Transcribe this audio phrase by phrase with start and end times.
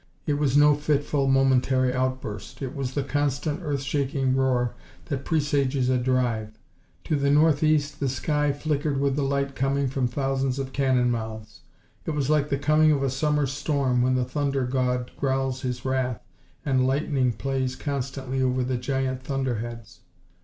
[0.25, 4.73] It was no fitful, momentary outburst; it was the constant earth shaking roar
[5.05, 6.57] that presages a drive.
[7.03, 10.73] To the north and east the sky flickered with the light coming from thousands of
[10.73, 11.61] cannon mouths.
[12.07, 15.85] It was like the coming of a summer storm when the thunder god growls his
[15.85, 16.19] wrath
[16.65, 19.99] and lightning plays constantly over the giant thunderheads.